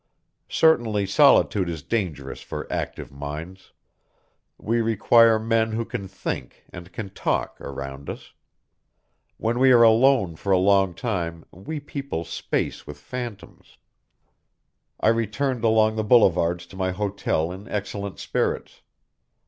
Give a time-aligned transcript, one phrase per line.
[0.49, 3.71] Certainly solitude is dangerous for active minds.
[4.57, 8.33] We require men who can think and can talk, around us.
[9.37, 13.77] When we are alone for a long time we people space with phantoms.
[14.99, 18.81] I returned along the boulevards to my hotel in excellent spirits.